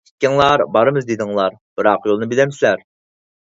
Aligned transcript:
ئىككىڭلار 0.11 0.63
بارىمىز 0.77 1.05
دېدىڭلار، 1.11 1.59
بىراق 1.79 2.11
يولنى 2.13 2.33
بىلەمسىلەر؟! 2.35 2.87